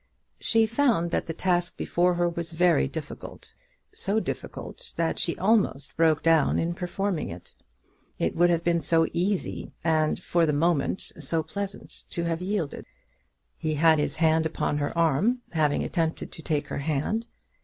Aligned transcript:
She 0.39 0.65
found 0.65 1.11
that 1.11 1.27
the 1.27 1.33
task 1.35 1.77
before 1.77 2.15
her 2.15 2.27
was 2.27 2.53
very 2.53 2.87
difficult, 2.87 3.53
so 3.93 4.19
difficult 4.19 4.93
that 4.95 5.19
she 5.19 5.37
almost 5.37 5.95
broke 5.95 6.23
down 6.23 6.57
in 6.57 6.73
performing 6.73 7.29
it. 7.29 7.55
It 8.17 8.35
would 8.35 8.49
have 8.49 8.63
been 8.63 8.81
so 8.81 9.05
easy 9.13 9.73
and, 9.83 10.19
for 10.19 10.47
the 10.47 10.53
moment, 10.53 11.11
so 11.19 11.43
pleasant 11.43 12.05
to 12.09 12.23
have 12.23 12.41
yielded. 12.41 12.87
He 13.59 13.75
had 13.75 13.99
his 13.99 14.15
hand 14.15 14.47
upon 14.47 14.79
her 14.79 14.97
arm, 14.97 15.41
having 15.51 15.83
attempted 15.83 16.31
to 16.31 16.41
take 16.41 16.69
her 16.69 16.79
hand. 16.79 17.27